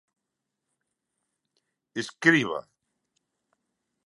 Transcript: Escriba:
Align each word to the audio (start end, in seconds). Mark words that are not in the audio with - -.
Escriba: 2.03 2.59